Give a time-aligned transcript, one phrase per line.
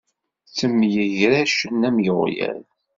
[0.47, 2.63] Ttemyegracen am iɣyal.